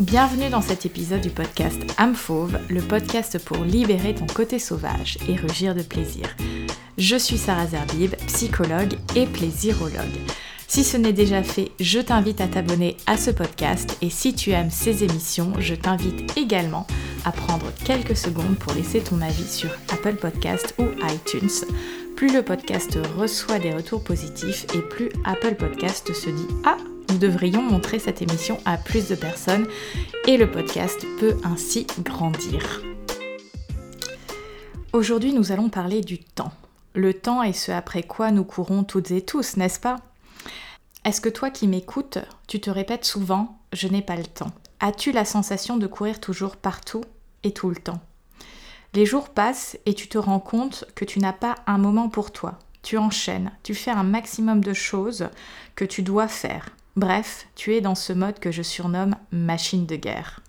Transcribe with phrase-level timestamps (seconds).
[0.00, 5.18] Bienvenue dans cet épisode du podcast Âme Fauve, le podcast pour libérer ton côté sauvage
[5.28, 6.36] et rugir de plaisir.
[6.98, 10.04] Je suis Sarah Zerbib, psychologue et plaisirologue.
[10.68, 14.52] Si ce n'est déjà fait, je t'invite à t'abonner à ce podcast et si tu
[14.52, 16.86] aimes ces émissions, je t'invite également
[17.24, 21.66] à prendre quelques secondes pour laisser ton avis sur Apple Podcast ou iTunes.
[22.14, 26.76] Plus le podcast reçoit des retours positifs et plus Apple Podcast se dit Ah,
[27.10, 29.66] nous devrions montrer cette émission à plus de personnes
[30.26, 32.82] et le podcast peut ainsi grandir.
[34.92, 36.52] Aujourd'hui, nous allons parler du temps.
[36.94, 39.96] Le temps est ce après quoi nous courons toutes et tous, n'est-ce pas?
[41.04, 44.46] Est-ce que toi qui m'écoutes, tu te répètes souvent⁇ je n'ai pas le temps⁇
[44.80, 47.04] As-tu la sensation de courir toujours partout
[47.42, 48.00] et tout le temps?
[48.94, 52.32] Les jours passent et tu te rends compte que tu n'as pas un moment pour
[52.32, 52.58] toi.
[52.82, 55.28] Tu enchaînes, tu fais un maximum de choses
[55.76, 56.70] que tu dois faire.
[56.98, 60.40] Bref, tu es dans ce mode que je surnomme machine de guerre.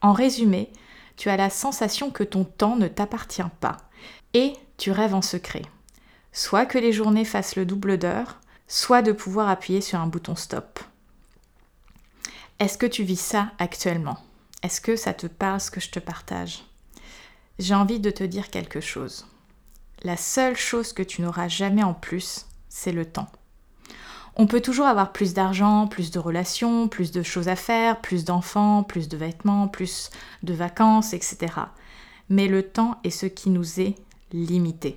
[0.00, 0.70] En résumé,
[1.16, 3.78] tu as la sensation que ton temps ne t'appartient pas
[4.32, 5.62] et tu rêves en secret.
[6.30, 10.36] Soit que les journées fassent le double d'heure, soit de pouvoir appuyer sur un bouton
[10.36, 10.78] stop.
[12.60, 14.18] Est-ce que tu vis ça actuellement?
[14.62, 16.64] Est-ce que ça te parle ce que je te partage?
[17.58, 19.26] J'ai envie de te dire quelque chose.
[20.04, 23.32] La seule chose que tu n'auras jamais en plus, c'est le temps.
[24.38, 28.24] On peut toujours avoir plus d'argent, plus de relations, plus de choses à faire, plus
[28.24, 30.10] d'enfants, plus de vêtements, plus
[30.42, 31.54] de vacances, etc.
[32.28, 33.94] Mais le temps est ce qui nous est
[34.32, 34.96] limité.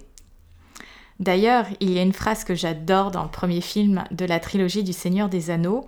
[1.20, 4.84] D'ailleurs, il y a une phrase que j'adore dans le premier film de la trilogie
[4.84, 5.88] du Seigneur des Anneaux.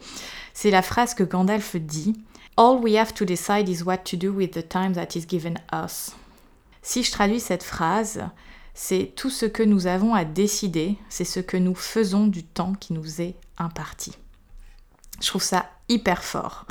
[0.53, 2.15] C'est la phrase que Gandalf dit
[2.57, 5.55] All we have to decide is what to do with the time that is given
[5.73, 6.15] us.
[6.81, 8.23] Si je traduis cette phrase,
[8.73, 12.73] c'est tout ce que nous avons à décider, c'est ce que nous faisons du temps
[12.73, 14.13] qui nous est imparti.
[15.21, 16.65] Je trouve ça hyper fort.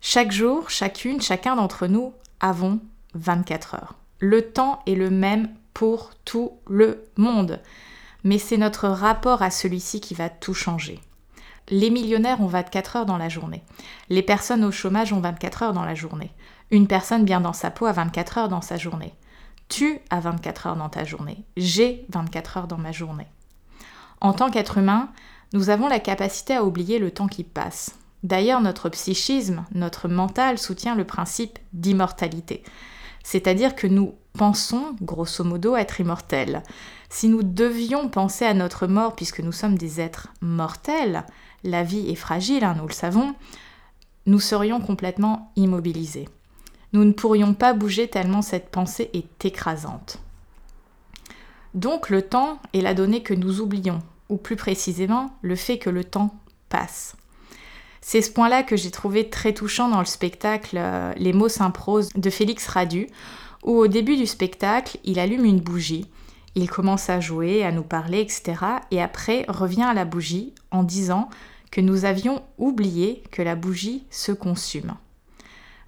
[0.00, 2.80] Chaque jour, chacune, chacun d'entre nous avons
[3.14, 3.94] 24 heures.
[4.18, 7.60] Le temps est le même pour tout le monde,
[8.24, 11.00] mais c'est notre rapport à celui-ci qui va tout changer.
[11.68, 13.62] Les millionnaires ont 24 heures dans la journée.
[14.08, 16.32] Les personnes au chômage ont 24 heures dans la journée.
[16.70, 19.14] Une personne bien dans sa peau a 24 heures dans sa journée.
[19.70, 21.44] Tu as 24 heures dans ta journée.
[21.56, 23.28] J'ai 24 heures dans ma journée.
[24.20, 25.10] En tant qu'être humain,
[25.52, 27.94] nous avons la capacité à oublier le temps qui passe.
[28.24, 32.64] D'ailleurs, notre psychisme, notre mental soutient le principe d'immortalité.
[33.22, 36.64] C'est-à-dire que nous pensons, grosso modo, être immortels.
[37.08, 41.24] Si nous devions penser à notre mort, puisque nous sommes des êtres mortels,
[41.62, 43.36] la vie est fragile, hein, nous le savons,
[44.26, 46.28] nous serions complètement immobilisés.
[46.92, 50.18] Nous ne pourrions pas bouger tellement cette pensée est écrasante.
[51.74, 55.90] Donc le temps est la donnée que nous oublions, ou plus précisément le fait que
[55.90, 56.34] le temps
[56.68, 57.14] passe.
[58.00, 62.10] C'est ce point-là que j'ai trouvé très touchant dans le spectacle euh, Les mots s'improsent
[62.14, 63.08] de Félix Radu,
[63.62, 66.06] où au début du spectacle, il allume une bougie,
[66.54, 68.54] il commence à jouer, à nous parler, etc.
[68.90, 71.28] Et après revient à la bougie en disant
[71.70, 74.94] que nous avions oublié que la bougie se consume.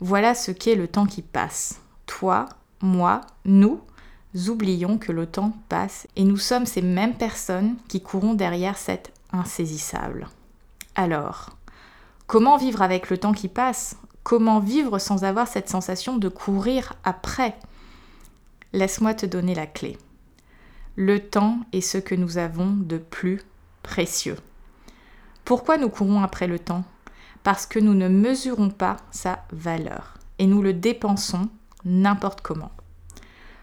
[0.05, 1.81] Voilà ce qu'est le temps qui passe.
[2.07, 2.49] Toi,
[2.81, 3.81] moi, nous,
[4.49, 9.13] oublions que le temps passe et nous sommes ces mêmes personnes qui courons derrière cet
[9.33, 10.27] insaisissable.
[10.97, 11.51] Alors,
[12.27, 13.97] comment vivre avec le temps qui passe?
[14.25, 17.57] Comment vivre sans avoir cette sensation de courir après?
[18.73, 19.97] Laisse-moi te donner la clé.
[20.97, 23.41] Le temps est ce que nous avons de plus
[23.85, 24.37] précieux.
[25.45, 26.83] Pourquoi nous courons après le temps?
[27.43, 31.49] Parce que nous ne mesurons pas sa valeur et nous le dépensons
[31.85, 32.73] n'importe comment.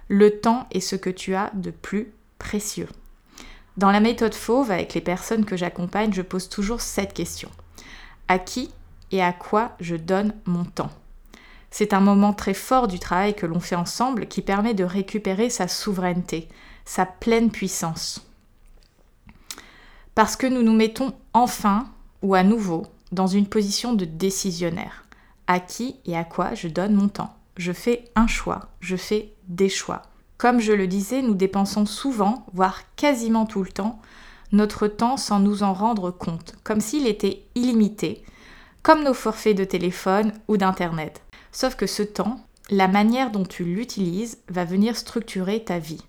[0.08, 2.90] Le temps est ce que tu as de plus précieux.
[3.78, 7.50] Dans la méthode fauve, avec les personnes que j'accompagne, je pose toujours cette question.
[8.28, 8.72] À qui
[9.12, 10.92] et à quoi je donne mon temps?
[11.72, 15.50] C'est un moment très fort du travail que l'on fait ensemble qui permet de récupérer
[15.50, 16.50] sa souveraineté,
[16.84, 18.28] sa pleine puissance.
[20.16, 21.88] Parce que nous nous mettons enfin
[22.22, 25.06] ou à nouveau dans une position de décisionnaire.
[25.48, 29.34] À qui et à quoi je donne mon temps Je fais un choix, je fais
[29.48, 30.04] des choix.
[30.38, 34.00] Comme je le disais, nous dépensons souvent, voire quasiment tout le temps,
[34.52, 38.24] notre temps sans nous en rendre compte, comme s'il était illimité,
[38.84, 41.22] comme nos forfaits de téléphone ou d'Internet.
[41.52, 42.40] Sauf que ce temps,
[42.70, 46.04] la manière dont tu l'utilises va venir structurer ta vie.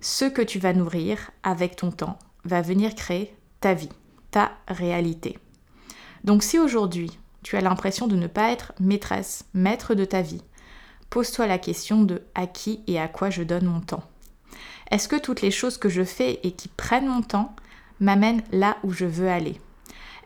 [0.00, 3.88] Ce que tu vas nourrir avec ton temps va venir créer ta vie,
[4.32, 5.38] ta réalité.
[6.24, 7.10] Donc si aujourd'hui
[7.42, 10.42] tu as l'impression de ne pas être maîtresse, maître de ta vie,
[11.10, 14.04] pose-toi la question de à qui et à quoi je donne mon temps?
[14.90, 17.56] Est-ce que toutes les choses que je fais et qui prennent mon temps
[18.00, 19.60] m'amènent là où je veux aller?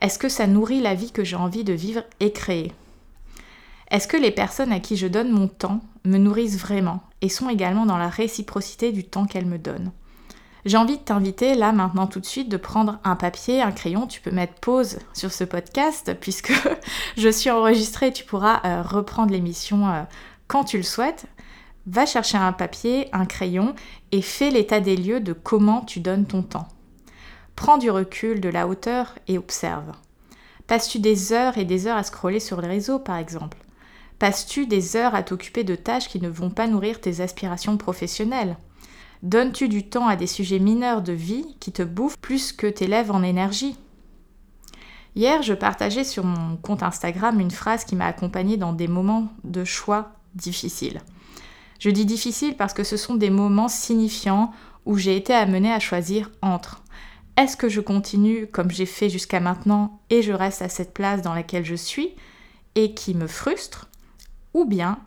[0.00, 2.72] Est-ce que ça nourrit la vie que j'ai envie de vivre et créer?
[3.90, 7.48] Est-ce que les personnes à qui je donne mon temps me nourrissent vraiment et sont
[7.48, 9.92] également dans la réciprocité du temps qu'elles me donnent?
[10.66, 14.08] J'ai envie de t'inviter là maintenant tout de suite de prendre un papier, un crayon.
[14.08, 16.52] Tu peux mettre pause sur ce podcast puisque
[17.16, 18.12] je suis enregistrée.
[18.12, 20.02] Tu pourras euh, reprendre l'émission euh,
[20.48, 21.26] quand tu le souhaites.
[21.86, 23.76] Va chercher un papier, un crayon
[24.10, 26.66] et fais l'état des lieux de comment tu donnes ton temps.
[27.54, 29.92] Prends du recul, de la hauteur et observe.
[30.66, 33.58] Passes-tu des heures et des heures à scroller sur les réseaux par exemple?
[34.18, 38.56] Passes-tu des heures à t'occuper de tâches qui ne vont pas nourrir tes aspirations professionnelles?
[39.22, 43.10] Donnes-tu du temps à des sujets mineurs de vie qui te bouffent plus que t'élèvent
[43.10, 43.76] en énergie?
[45.14, 49.28] Hier, je partageais sur mon compte Instagram une phrase qui m'a accompagnée dans des moments
[49.44, 51.00] de choix difficiles.
[51.78, 54.52] Je dis difficile parce que ce sont des moments signifiants
[54.84, 56.82] où j'ai été amenée à choisir entre
[57.36, 61.22] est-ce que je continue comme j'ai fait jusqu'à maintenant et je reste à cette place
[61.22, 62.14] dans laquelle je suis
[62.74, 63.88] et qui me frustre
[64.54, 64.98] ou bien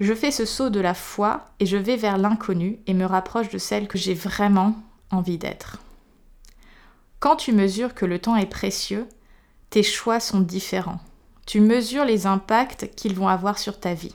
[0.00, 3.48] je fais ce saut de la foi et je vais vers l'inconnu et me rapproche
[3.48, 4.76] de celle que j'ai vraiment
[5.10, 5.78] envie d'être.
[7.20, 9.06] Quand tu mesures que le temps est précieux,
[9.70, 11.00] tes choix sont différents.
[11.46, 14.14] Tu mesures les impacts qu'ils vont avoir sur ta vie.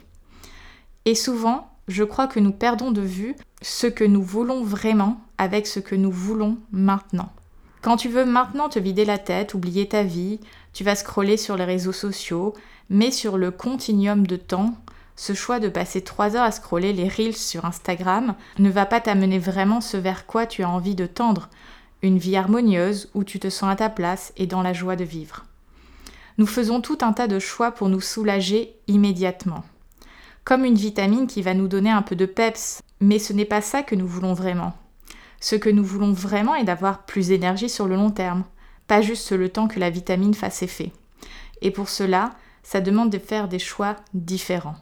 [1.04, 5.66] Et souvent, je crois que nous perdons de vue ce que nous voulons vraiment avec
[5.66, 7.30] ce que nous voulons maintenant.
[7.82, 10.40] Quand tu veux maintenant te vider la tête, oublier ta vie,
[10.72, 12.54] tu vas scroller sur les réseaux sociaux,
[12.88, 14.74] mais sur le continuum de temps
[15.16, 19.00] ce choix de passer 3 heures à scroller les reels sur Instagram ne va pas
[19.00, 21.48] t'amener vraiment ce vers quoi tu as envie de tendre,
[22.02, 25.04] une vie harmonieuse où tu te sens à ta place et dans la joie de
[25.04, 25.44] vivre.
[26.36, 29.64] Nous faisons tout un tas de choix pour nous soulager immédiatement.
[30.42, 33.60] Comme une vitamine qui va nous donner un peu de peps, mais ce n'est pas
[33.60, 34.74] ça que nous voulons vraiment.
[35.40, 38.44] Ce que nous voulons vraiment est d'avoir plus d'énergie sur le long terme,
[38.88, 40.92] pas juste le temps que la vitamine fasse effet.
[41.62, 42.34] Et pour cela,
[42.64, 44.76] ça demande de faire des choix différents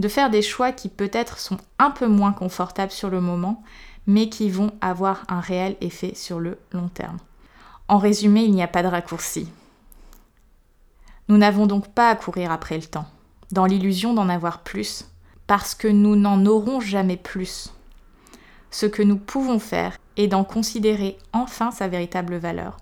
[0.00, 3.62] de faire des choix qui peut-être sont un peu moins confortables sur le moment,
[4.06, 7.18] mais qui vont avoir un réel effet sur le long terme.
[7.86, 9.46] En résumé, il n'y a pas de raccourci.
[11.28, 13.06] Nous n'avons donc pas à courir après le temps,
[13.52, 15.04] dans l'illusion d'en avoir plus,
[15.46, 17.70] parce que nous n'en aurons jamais plus.
[18.70, 22.78] Ce que nous pouvons faire est d'en considérer enfin sa véritable valeur,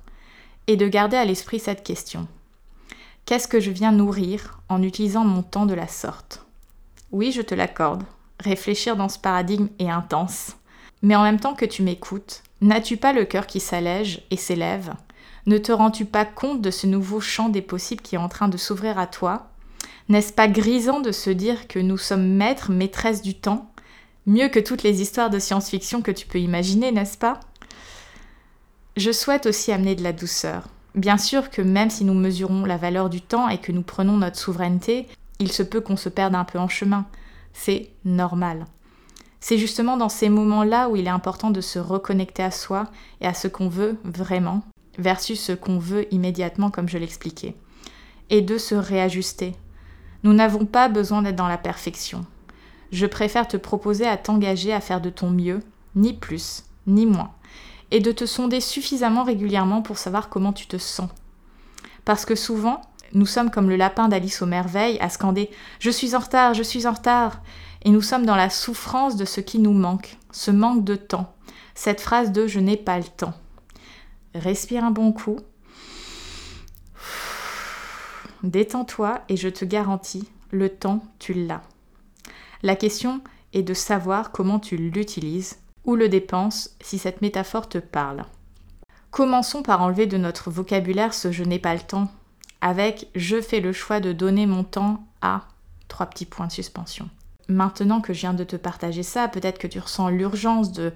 [0.68, 2.28] et de garder à l'esprit cette question.
[3.24, 6.47] Qu'est-ce que je viens nourrir en utilisant mon temps de la sorte?
[7.12, 8.04] Oui, je te l'accorde.
[8.40, 10.56] Réfléchir dans ce paradigme est intense.
[11.02, 14.94] Mais en même temps que tu m'écoutes, n'as-tu pas le cœur qui s'allège et s'élève?
[15.46, 18.48] Ne te rends-tu pas compte de ce nouveau champ des possibles qui est en train
[18.48, 19.48] de s'ouvrir à toi?
[20.08, 23.70] N'est-ce pas grisant de se dire que nous sommes maîtres, maîtresses du temps?
[24.26, 27.40] Mieux que toutes les histoires de science-fiction que tu peux imaginer, n'est-ce pas?
[28.96, 30.68] Je souhaite aussi amener de la douceur.
[30.94, 34.16] Bien sûr que même si nous mesurons la valeur du temps et que nous prenons
[34.16, 35.06] notre souveraineté,
[35.38, 37.06] il se peut qu'on se perde un peu en chemin.
[37.52, 38.66] C'est normal.
[39.40, 42.86] C'est justement dans ces moments-là où il est important de se reconnecter à soi
[43.20, 44.62] et à ce qu'on veut vraiment,
[44.98, 47.54] versus ce qu'on veut immédiatement, comme je l'expliquais,
[48.30, 49.54] et de se réajuster.
[50.24, 52.26] Nous n'avons pas besoin d'être dans la perfection.
[52.90, 55.60] Je préfère te proposer à t'engager à faire de ton mieux,
[55.94, 57.30] ni plus, ni moins,
[57.90, 61.10] et de te sonder suffisamment régulièrement pour savoir comment tu te sens.
[62.04, 62.80] Parce que souvent,
[63.12, 65.50] nous sommes comme le lapin d'Alice aux merveilles à scander
[65.80, 67.42] Je suis en retard, je suis en retard.
[67.82, 71.34] Et nous sommes dans la souffrance de ce qui nous manque, ce manque de temps,
[71.74, 73.34] cette phrase de Je n'ai pas le temps.
[74.34, 75.38] Respire un bon coup.
[78.42, 81.62] Détends-toi et je te garantis, le temps, tu l'as.
[82.62, 83.20] La question
[83.52, 88.24] est de savoir comment tu l'utilises ou le dépenses si cette métaphore te parle.
[89.10, 92.08] Commençons par enlever de notre vocabulaire ce je n'ai pas le temps
[92.60, 95.42] avec je fais le choix de donner mon temps à
[95.88, 97.08] trois petits points de suspension.
[97.48, 100.92] Maintenant que je viens de te partager ça, peut-être que tu ressens l'urgence de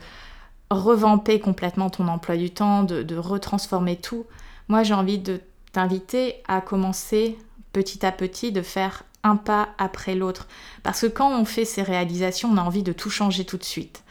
[0.71, 4.27] revamper complètement ton emploi du temps, de, retransformer tout.
[4.69, 5.41] Moi, j'ai envie de
[5.73, 7.39] t'inviter à commencer
[7.73, 10.49] petit à petit, de faire un pas après l'autre.
[10.83, 13.65] Parce que quand on fait ces réalisations, on a envie de tout changer tout de
[13.65, 14.03] suite.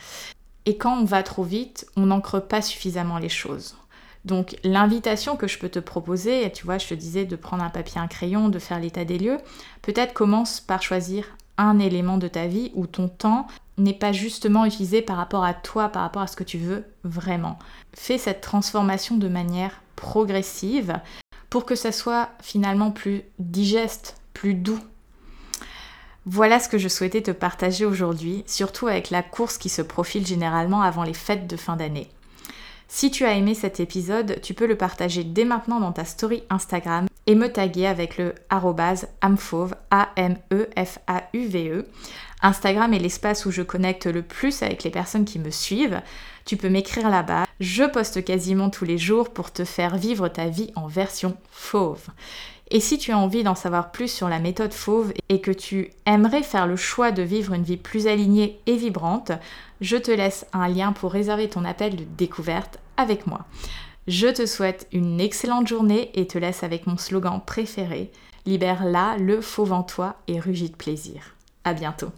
[0.65, 3.75] Et quand on va trop vite, on n'ancre pas suffisamment les choses.
[4.25, 7.69] Donc l'invitation que je peux te proposer, tu vois, je te disais de prendre un
[7.69, 9.39] papier, un crayon, de faire l'état des lieux,
[9.81, 11.25] peut-être commence par choisir
[11.57, 13.47] un élément de ta vie où ton temps
[13.77, 16.85] n'est pas justement utilisé par rapport à toi, par rapport à ce que tu veux
[17.03, 17.57] vraiment.
[17.93, 20.99] Fais cette transformation de manière progressive
[21.49, 24.79] pour que ça soit finalement plus digeste, plus doux.
[26.25, 30.25] Voilà ce que je souhaitais te partager aujourd'hui, surtout avec la course qui se profile
[30.25, 32.09] généralement avant les fêtes de fin d'année.
[32.93, 36.43] Si tu as aimé cet épisode, tu peux le partager dès maintenant dans ta story
[36.49, 38.35] Instagram et me taguer avec le
[39.21, 41.77] amfauve, A-M-E-F-A-U-V-E.
[41.77, 41.87] E.
[42.41, 46.01] Instagram est l'espace où je connecte le plus avec les personnes qui me suivent.
[46.43, 47.45] Tu peux m'écrire là-bas.
[47.61, 52.07] Je poste quasiment tous les jours pour te faire vivre ta vie en version fauve.
[52.73, 55.91] Et si tu as envie d'en savoir plus sur la méthode fauve et que tu
[56.05, 59.33] aimerais faire le choix de vivre une vie plus alignée et vibrante,
[59.81, 63.45] je te laisse un lien pour réserver ton appel de découverte avec moi.
[64.07, 68.09] Je te souhaite une excellente journée et te laisse avec mon slogan préféré
[68.45, 71.35] Libère là le fauve en toi et rugis de plaisir.
[71.63, 72.11] À bientôt.